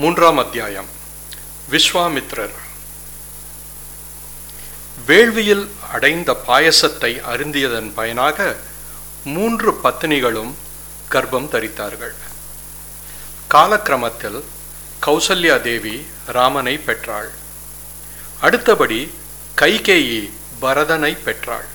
[0.00, 0.86] மூன்றாம் அத்தியாயம்.
[1.70, 2.54] விஸ்வாமித்ரர்
[5.06, 8.56] வேள்வியில் அடைந்த பாயசத்தை அருந்தியதன் பயனாக
[9.24, 10.54] மூன்று பத்தினிகளும்
[11.10, 12.14] கர்ப்பம் தரித்தார்கள்.
[13.50, 14.42] காலக்கிரமத்தில்
[15.06, 17.30] கௌசல்யா தேவி ராமனை பெற்றாள்.
[18.40, 19.14] அடுத்தபடி
[19.56, 20.30] கைகேயி
[20.60, 21.68] பரதனை பெற்றாள்.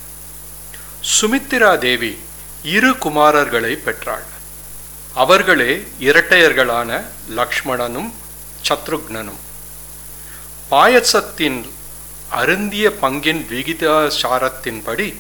[1.02, 2.20] சுமித்திரா தேவி
[2.64, 4.34] இரு குமாரர்களை பெற்றாள்.
[5.16, 6.90] அவர்களே இரட்டையர்களான
[7.36, 8.10] லக்ஷ்மணனும்
[8.68, 9.42] சத்ருக்னனும்.
[10.72, 11.60] பாயசத்தின்
[12.30, 15.16] அருந்திய பங்கின் விகிதாசாரத்தின்படி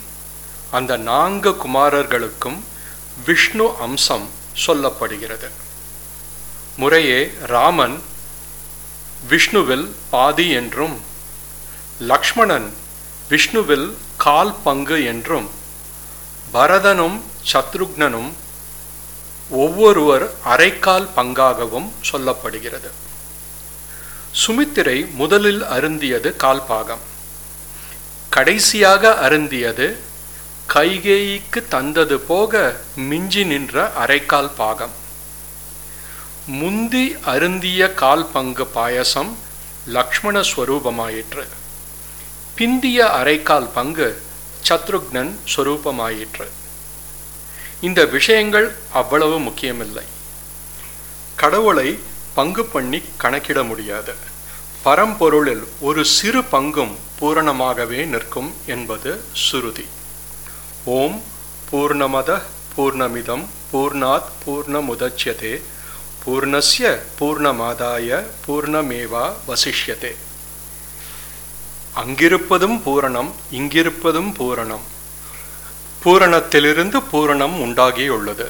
[0.71, 2.59] அந்த நான்கு குமாரர்களுக்கும்
[3.25, 4.29] விஷ்ணு அம்சம்
[4.67, 5.49] சொல்லப்படுகிறது.
[6.77, 8.01] முறையே ராமன்
[9.29, 11.01] விஷ்ணுவில் பாதி என்றும்
[11.99, 12.73] லக்ஷ்மணன்
[13.29, 15.49] விஷ்ணுவில் கால் பங்கு என்றும்
[16.53, 17.21] பரதனும்
[17.51, 18.31] சத்ருக்னனும்
[19.49, 22.89] ஒவ்வொருவர் அரைக்கால் பங்காகவும் சொல்லப்படுகிறது.
[24.31, 27.03] சுமித்திரை முதலில் அருந்தியது கால்பாகம்.
[28.29, 29.95] கடைசியாக அருந்தியது
[30.73, 35.03] கைகேயிக்கு தந்தது போக மிஞ்சி நின்ற அரைக்கால் பாகம்.
[36.45, 39.37] முந்தி அருந்திய கால் பங்கு பாயசம்
[39.85, 41.47] லக்ஷ்மண ஸ்வரூபமாயிற்று
[42.57, 44.21] பிந்திய அரைக்கால் பங்கு
[44.69, 46.47] சத்ருக்னன் ஸ்வரூபமாயிற்று
[47.81, 50.03] இந்த விஷயங்கள் அவ்வளவு முக்கியமில்லை.
[51.35, 51.99] கடவுளை
[52.33, 54.13] பங்கு பண்ணி கணக்கிட முடியாது.
[54.85, 59.85] பரம்பொருளில் ஒரு சிறு பங்கும் பூரணமாகவே நிற்கும் என்பது சுருதி.
[60.85, 61.23] ஓம்
[61.71, 62.41] பூர்ணமத
[62.77, 65.61] பூர்ணமிதம் பூர்ணாத் பூர்ணமுதட்சியதே
[66.25, 70.15] பூர்ணஸ்ய பூர்ணமாதாய பூர்ணமேவா வசிஷ்யதே.
[71.95, 74.93] அங்கிருப்பதும் பூரணம் இங்கிருப்பதும் பூரணம்.
[76.05, 78.47] பூரணத்திலிருந்து பூரணம் உண்டாகியுள்ளது.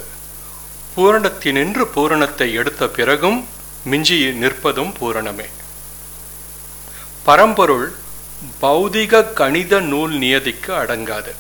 [0.96, 3.48] பூரணத்தினின்று பூரணத்தை எடுத்த பிறகும்
[3.84, 5.46] மிஞ்சி நிற்பதும் பூரணமே.
[7.24, 7.96] பரம்பொருள்
[8.62, 11.34] பௌதிக கணித நூல் நியதிக்கு அடங்காது.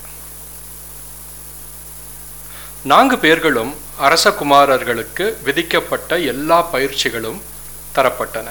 [2.83, 7.41] நான்கு பேர்களும் அரசகுமாரர்களுக்கு விதிக்கப்பட்ட எல்லா பயிற்சிகளும்
[7.95, 8.47] தரப்பட்டன.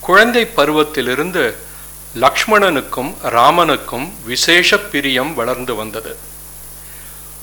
[0.00, 1.54] குழந்தை பருவத்திலிருந்து
[2.20, 6.16] லக்ஷ்மணனுக்கும் ராமனுக்கும் விசேஷ பிரியம் வளர்ந்து வந்தது.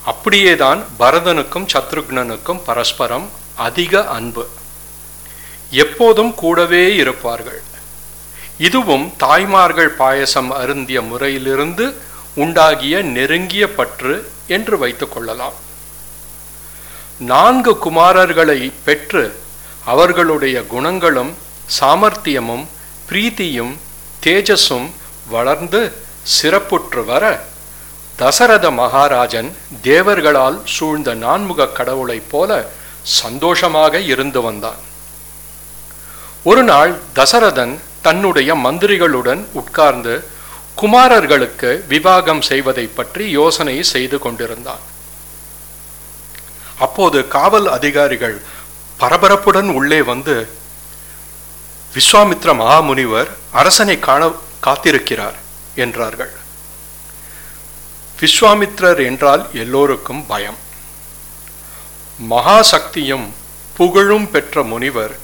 [0.05, 4.49] அப்படியேதான் பரதனுக்கும் சத்ருக்னனுக்கும் பரஸ்பரம் அதிக அன்பு.
[5.69, 7.61] எப்போதும் கூடவே இருப்பார்கள்.
[8.57, 11.95] இதுவும் தாய்மார்கள் பாயசம் அருந்திய முறையிலிருந்து
[12.33, 15.53] உண்டாகிய நெருங்கிய பற்று என்று வைத்துக் கொள்ளலாம்.
[17.17, 19.39] நான்கு குமாரர்களை பெற்று
[19.85, 21.37] அவர்களுடைய குணங்களும்
[21.79, 22.65] சாமர்த்தியமும்
[23.09, 23.75] பிரீத்தியும்
[24.25, 24.89] தேஜஸும்
[25.29, 25.79] வளர்ந்து
[26.41, 27.23] சிறப்புற்று வர
[28.15, 29.49] தசரத மகாராஜன்
[29.83, 32.69] தேவர்களால் சூழ்ந்த நான்முக கடவுளைப் போல
[33.01, 34.81] சந்தோஷமாக இருந்து வந்தான்.
[36.43, 40.13] ஒரு நாள் தசரதன் தன்னுடைய மந்திரிகளுடன் உட்கார்ந்து
[40.81, 44.85] குமாரர்களுக்கு விவாகம் செய்வதை பற்றி யோசனை செய்து கொண்டிருந்தான்.
[46.79, 48.41] அப்போது காவல் அதிகாரிகள்
[48.99, 50.35] பரபரப்புடன் உள்ளே வந்து
[51.95, 54.31] விஸ்வாமித்ர மகாமுனிவர் அரசனை காண
[54.63, 55.37] காத்திருக்கிறார்
[55.75, 56.31] என்றார்கள்.
[58.19, 60.59] விஸ்வாமித்ரர் என்றால் எல்லோருக்கும் பயம்.
[62.29, 63.27] மகாசக்தியும்
[63.77, 65.15] புகழும் பெற்ற முனிவர்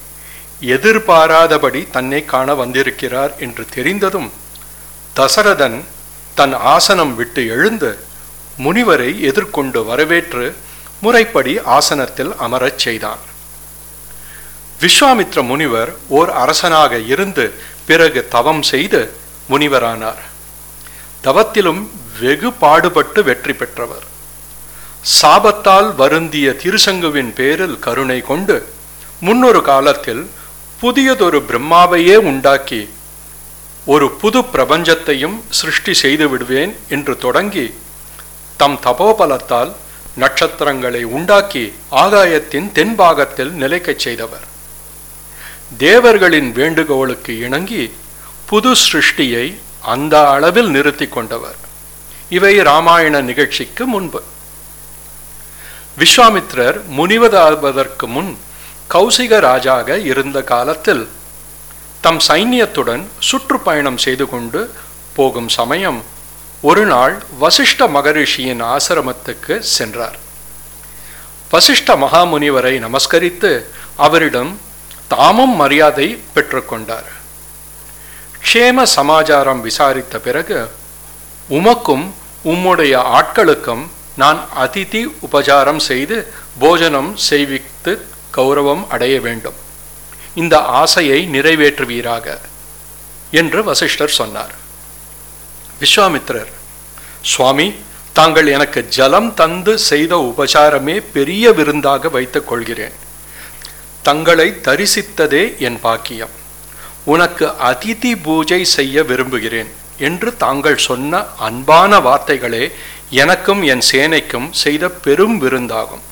[0.62, 4.32] எதிர்பாராதபடி தன்னை காண வந்திருக்கிறார் என்று தெரிந்ததும்
[5.16, 5.84] தசரதன்
[6.36, 7.92] தன் ஆசனம் விட்டு எழுந்து
[8.66, 10.56] முனிவரை எதிர்கொண்டு வரவேற்று
[11.02, 13.24] முறைப்படி ஆசனத்தில் அமரச் செய்தான்.
[14.82, 17.46] விஸ்வாமித்ர முனிவர் ஓர் அரசனாக இருந்து
[17.86, 19.00] பிறகு தவம் செய்து
[19.52, 20.24] முனிவரானார்.
[21.24, 21.82] தவத்திலும்
[22.20, 24.06] வெகு பாடுபட்டு வெற்றி பெற்றவர்.
[25.22, 28.58] சாபத்தால் வருந்திய திருசங்குவின் பேரில் கருணை கொண்டு
[29.20, 30.24] முன்னொரு காலத்தில்
[30.82, 32.82] புதியதொரு பிரம்மாவையே உண்டாக்கி
[33.94, 37.74] ஒரு புது பிரபஞ்சத்தையும் சிருஷ்டி செய்து விடுவேன் என்று தொடங்கி
[38.58, 39.72] தம் தபோபலத்தால்
[40.24, 41.74] நட்சத்திரங்களை உண்டாக்கி
[42.04, 44.46] ஆகாயத்தின் தென்பாகத்தில் நிலைக்கச் செய்தவர்.
[45.76, 47.94] தேவர்களின் வேண்டுகோளுக்கு இணங்கி
[48.46, 51.56] புது சிருஷ்டியை அந்த அளவில் நிறுத்தி கொண்டவர்.
[52.30, 54.24] இவை ராமாயண நிகழ்ச்சிக்கு முன்பு.
[55.98, 58.38] விஸ்வாமித்ரர் முனிவதாவதற்கு முன்
[58.90, 61.08] கௌசிக ராஜாக இருந்த காலத்தில்
[62.02, 64.74] தம் சைன்யத்துடன் சுற்றுப்பயணம் செய்து கொண்டு
[65.14, 66.04] போகும் சமயம்
[66.62, 70.18] ஒரு நாள் வசிஷ்ட மகரிஷியின் ஆசிரமத்துக்கு சென்றார்.
[71.52, 73.64] வசிஷ்ட மகாமுனிவரை நமஸ்கரித்து
[73.96, 74.60] அவரிடம்
[75.08, 77.10] தாமும் மரியாதை பெற்றுக்கொண்டார்.
[78.46, 80.70] க்ஷேம சமாச்சாரம் விசாரித்த பிறகு
[81.50, 82.06] உமக்கும்
[82.46, 88.02] உம்முடைய ஆட்களுக்கும் நான் அதிதி உபசாரம் செய்து போஜனம் செய்வித்து
[88.38, 89.58] கௌரவம் அடைய வேண்டும்.
[90.36, 92.38] இந்த ஆசையை நிறைவேற்றுவீராக
[93.32, 94.54] என்று வசிஷ்டர் சொன்னார்.
[95.82, 96.54] விஸ்வாமித்திரர்
[97.22, 97.76] சுவாமி
[98.14, 103.06] தாங்கள் எனக்கு ஜலம் தந்து செய்த உபசாரமே பெரிய விருந்தாக வைத்துக் கொள்கிறேன்.
[104.08, 106.34] தங்களை தரிசித்ததே என் பாக்கியம்.
[107.14, 109.72] உனக்கு அதிதி பூஜை செய்ய விரும்புகிறேன்
[110.08, 112.64] என்று தாங்கள் சொன்ன அன்பான வார்த்தைகளே
[113.22, 116.04] எனக்கும் என் சேனைக்கும் செய்த பெரும் விருந்தாகும்.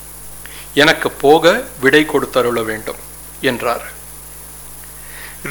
[0.83, 1.53] எனக்கு போக
[1.83, 3.01] விடை கொடுத்தருள வேண்டும்
[3.50, 3.86] என்றார்.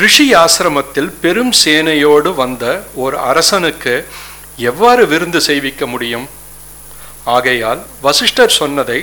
[0.00, 2.64] ரிஷி ஆசிரமத்தில் பெரும் சேனையோடு வந்த
[3.02, 3.94] ஒரு அரசனுக்கு
[4.70, 6.26] எவ்வாறு விருந்து செய்விக்க முடியும்?
[7.37, 9.00] ஆகையால் வசிஷ்டர் சொன்னதை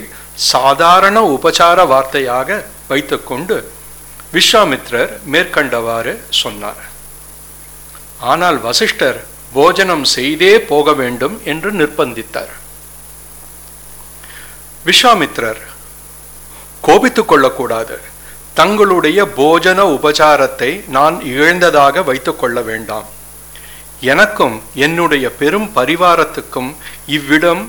[0.52, 2.60] சாதாரண உபசார வார்த்தையாக
[2.92, 3.58] வைத்துக்கொண்டு
[4.36, 6.84] விஸ்வாமித்ரர் மேற்கண்டவாறு சொன்னார்.
[8.32, 9.20] ஆனால் வசிஷ்டர்
[9.56, 12.54] போஜனம் செய்தே போக வேண்டும் என்று நிர்பந்தித்தார்.
[14.88, 15.62] விஸ்வாமித்ரர்
[16.88, 17.98] கோபித்துக் கொள்ளக்கூடாது.
[18.60, 23.08] தங்களுடைய போஜன உபச்சாரத்தை நான் இழந்ததாக வைத்துக் கொள்ள வேண்டாம்.
[24.14, 24.56] எனக்கும்
[24.86, 26.72] என்னுடைய பெரும் பரிவாரத்துக்கும்
[27.18, 27.64] இவ்விடம்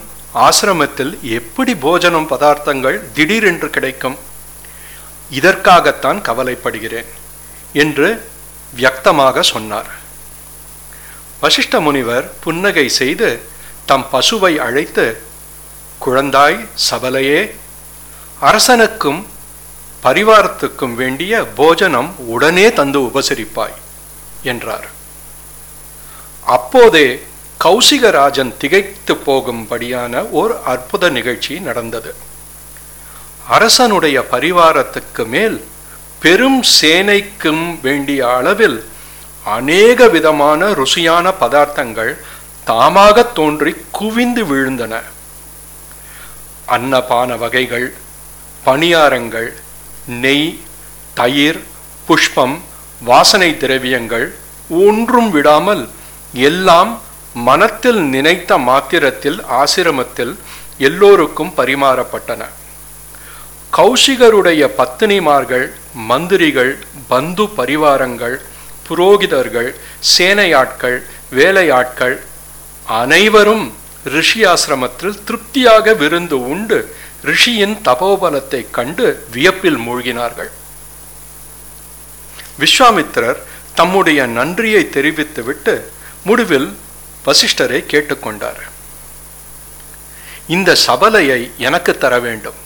[0.46, 4.16] ஆசிரமத்தில் எப்படி போஜனம் பதார்த்தங்கள் திடீரென்று கிடைக்கும்?
[5.38, 7.10] இதற்காகத்தான் கவலைப்படுகிறேன்
[7.82, 8.08] என்று
[8.76, 9.90] வியக்தமாக சொன்னார்.
[11.42, 13.28] வசிஷ்ட முனிவர் புன்னகை செய்து
[13.90, 15.06] தம் பசுவை அழைத்து
[16.04, 16.58] குழந்தாய்
[16.88, 17.40] சபலையே
[18.48, 19.20] அரசனுக்கும்
[20.04, 23.76] பரிவாரத்துக்கும் வேண்டிய போஜனம் உடனே தந்து உபசரிப்பாய்
[24.52, 24.86] என்றார்.
[26.56, 27.06] அப்போதே
[27.64, 32.12] கௌசிகராஜன் திகைத்து போகும்படியான ஓர் அற்புத நிகழ்ச்சி நடந்தது.
[33.48, 35.64] அரசனுடைய பரிவாரத்துக்கு மேல்
[36.18, 38.78] பெரும் சேனைக்கும் வேண்டிய அளவில்
[39.44, 42.12] அநேக விதமான ருசியான பதார்த்தங்கள்
[42.66, 44.94] தாமாக தோன்றி குவிந்து விழுந்தன.
[46.66, 47.94] அன்னபான வகைகள்
[48.66, 49.50] பணியாரங்கள்
[50.06, 50.58] நெய்
[51.14, 51.60] தயிர்
[52.06, 52.56] புஷ்பம்
[53.00, 54.26] வாசனை திரவியங்கள்
[54.68, 55.88] ஒன்றும் விடாமல்
[56.32, 57.00] எல்லாம்
[57.32, 60.34] மனத்தில் நினைத்த மாத்திரத்தில் ஆசிரமத்தில்
[60.78, 62.42] எல்லோருக்கும் பரிமாறப்பட்டன.
[63.76, 65.66] கௌஷிகருடைய பத்தினிமார்கள்
[66.08, 66.72] மந்திரிகள்
[67.12, 68.34] பந்து பரிவாரங்கள்
[68.86, 69.70] புரோகிதர்கள்
[70.16, 70.98] சேனையாட்கள்
[71.38, 72.16] வேலையாட்கள்
[73.02, 73.64] அனைவரும்
[74.14, 76.78] ரிஷி ஆசிரமத்தில் திருப்தியாக விருந்து உண்டு.
[77.30, 80.50] ரிஷியின் தபோபலத்தை கண்டு வியப்பில் மூழ்கினார்கள்.
[82.62, 83.40] விஸ்வாமித்திரர்
[83.74, 85.74] தம்முடைய நன்றியை தெரிவித்துவிட்டு
[86.24, 86.68] முடிவில்
[87.26, 88.62] வசிஷ்டரை கேட்டுக்கொண்டார்.
[90.56, 92.60] இந்த சபலையை எனக்கு தர வேண்டும்.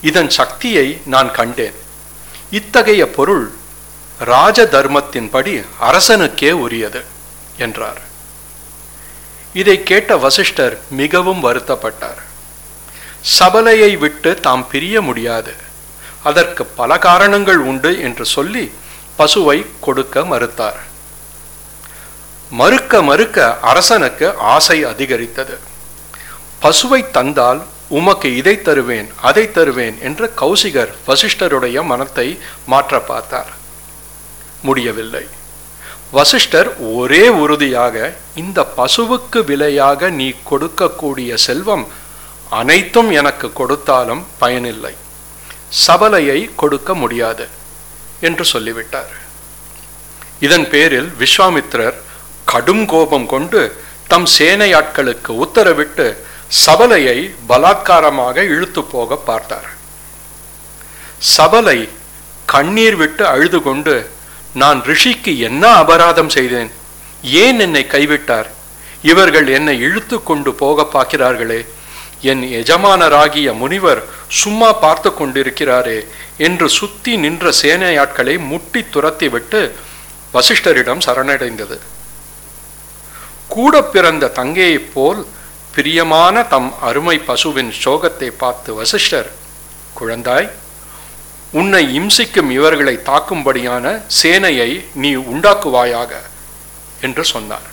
[0.00, 1.74] இதன் சக்தியை நான் கண்டேன்.
[2.50, 3.52] இத்தகைய பொருள்
[4.18, 7.04] ராஜ தர்மத்தின்படி அரசனுக்கே உரியது
[7.56, 8.00] என்றார்.
[9.52, 12.20] இதை கேட்ட வசிஷ்டர் மிகவும் வருத்தப்பட்டார்.
[13.38, 15.54] சபலையை விட்டு தாம் பிரிய முடியாது.
[16.22, 18.72] அதற்கு பல காரணங்கள் உண்டு என்று சொல்லி
[19.18, 20.80] பசுவை கொடுக்க மறுத்தார்.
[22.50, 25.58] மறுக்க மறுக்க அரசனுக்கு ஆசை அதிகரித்தது.
[26.62, 33.52] பசுவை தந்தால் உமக்கு இதை தருவேன் அதை தருவேன் என்று கௌசிகர் வசிஷ்டருடைய மனத்தை மாற்ற பார்த்தார்.
[34.62, 35.26] முடியவில்லை.
[36.10, 41.88] வசிஷ்டர் ஒரே உறுதியாக இந்த பசுவுக்கு விலையாக நீ கொடுக்கக்கூடிய செல்வம்
[42.50, 44.94] அனைத்தும் எனக்கு கொடுத்தாலும் பயனில்லை.
[45.86, 47.48] சபலையை கொடுக்க முடியாது
[48.20, 49.14] என்று சொல்லிவிட்டார்.
[50.40, 51.94] இதன் பேரில் விஸ்வாமித்திரர்
[52.44, 56.16] கடும் கோபம் கொண்டு தம் சேனையாட்களுக்கு உத்தரவிட்டு
[56.50, 59.68] சபலையை பலாத்காரமாக இழுத்து போக பார்த்தார்
[61.36, 61.88] சபலை
[62.46, 64.10] கண்ணீர் விட்டு அழுது கொண்டு
[64.52, 66.70] நான் ரிஷிக்கு என்ன அபராதம் செய்தேன்?
[67.22, 68.46] ஏன் என்னை கைவிட்டார்?
[69.02, 71.66] இவர்கள் என்னை இழுத்து கொண்டு போக பார்க்கிறார்களே.
[72.20, 79.72] என் எஜமானராகிய முனிவர் சும்மா பார்த்து கொண்டிருக்கிறாரே என்று சுத்தி நின்ற சேனையாட்களை முட்டி துரத்திவிட்டு
[80.34, 81.78] வசிஷ்டரிடம் சரணடைந்தது.
[83.48, 85.26] கூட பிறந்த தங்கையைப் போல்
[85.76, 89.28] பிரியமான தம் அருமை பசுவின் சோகத்தை பார்த்து வசிஷ்டர்
[89.98, 90.48] குழந்தாய்
[91.60, 93.84] உன்னை இம்சிக்கும் இவர்களை தாக்கும்படியான
[94.22, 96.12] சேனையை நீ உண்டாக்குவாயாக
[97.00, 97.68] என்று சொன்னார்.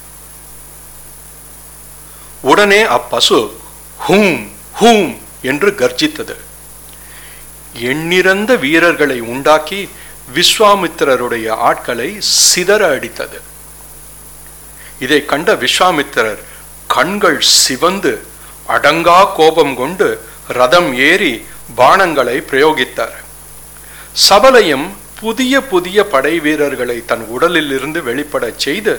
[2.42, 3.40] உடனே அப்பசு
[4.08, 4.42] ஹூம்
[4.82, 6.36] ஹூம் என்று கர்ஜித்தது.
[7.92, 9.82] எண்ணிறந்த வீரர்களை உண்டாக்கி
[10.36, 12.10] விஸ்வாமித்திரருடைய ஆட்களை
[12.50, 13.40] சிதற அடித்தது.
[15.00, 16.42] இதை கண்ட விஸ்வாமித்திரர்
[16.96, 18.14] கண்கள் சிவந்து
[18.76, 20.08] அடங்கா கோபம் கொண்டு
[20.58, 21.34] ரதம் ஏறி
[21.80, 23.18] பானங்களை பிரயோகித்தார்.
[24.28, 24.88] சபலையும்
[25.22, 28.94] புதிய புதிய படை வீரர்களை தன் உடலில் இருந்து வெளிப்படச் செய்து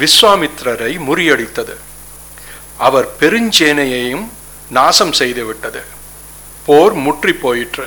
[0.00, 1.74] விஸ்வாமித்திரரை முறியடித்தது.
[2.86, 4.26] அவர் பெருஞ்சேனையையும்
[4.76, 5.82] நாசம் செய்துவிட்டது
[6.66, 7.86] போர் முற்றி போயிற்று.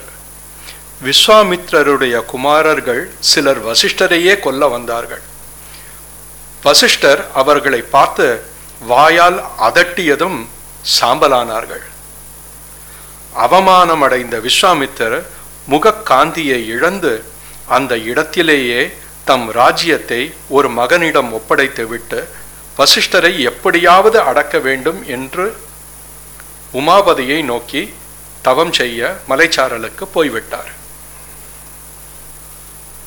[1.07, 5.23] விஸ்வாமித்ரருடைய குமாரர்கள் சிலர் வசிஷ்டரையே கொல்ல வந்தார்கள்.
[6.65, 8.27] வசிஷ்டர் அவர்களை பார்த்து
[8.79, 10.45] வாயால் அதட்டியதும்
[10.99, 11.83] சாம்பலானார்கள்.
[13.35, 15.25] அவமானமடைந்த விஸ்வாமித்தர்
[15.69, 17.23] முகக்காந்தியை இழந்து
[17.67, 22.27] அந்த இடத்திலேயே தம் ராஜ்யத்தை ஒரு மகனிடம் ஒப்படைத்துவிட்டு
[22.77, 25.57] வசிஷ்டரை எப்படியாவது அடக்க வேண்டும் என்று
[26.73, 27.93] உமாபதியை நோக்கி
[28.41, 30.71] தவம் செய்ய மலைச்சாரலுக்கு போய்விட்டார்.